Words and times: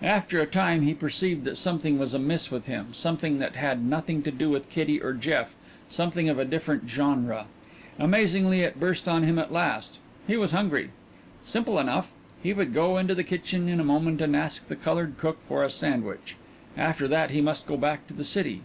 After 0.00 0.40
a 0.40 0.46
while 0.46 0.80
he 0.80 0.94
perceived 0.94 1.44
that 1.44 1.58
something 1.58 1.98
was 1.98 2.14
amiss 2.14 2.50
with 2.50 2.64
him, 2.64 2.94
something 2.94 3.40
that 3.40 3.56
had 3.56 3.84
nothing 3.84 4.22
to 4.22 4.30
do 4.30 4.48
with 4.48 4.70
Kitty 4.70 5.02
or 5.02 5.12
Jeff, 5.12 5.54
something 5.90 6.30
of 6.30 6.38
a 6.38 6.46
different 6.46 6.88
genre. 6.88 7.44
Amazingly 7.98 8.62
it 8.62 8.80
burst 8.80 9.06
on 9.06 9.22
him 9.22 9.38
at 9.38 9.52
last; 9.52 9.98
he 10.26 10.38
was 10.38 10.52
hungry. 10.52 10.92
Simple 11.44 11.78
enough! 11.78 12.14
He 12.42 12.54
would 12.54 12.72
go 12.72 12.96
into 12.96 13.14
the 13.14 13.22
kitchen 13.22 13.68
in 13.68 13.78
a 13.78 13.84
moment 13.84 14.22
and 14.22 14.34
ask 14.34 14.66
the 14.66 14.76
colored 14.76 15.18
cook 15.18 15.42
for 15.46 15.62
a 15.62 15.68
sandwich. 15.68 16.38
After 16.74 17.06
that 17.08 17.32
he 17.32 17.42
must 17.42 17.66
go 17.66 17.76
back 17.76 18.06
to 18.06 18.14
the 18.14 18.24
city. 18.24 18.62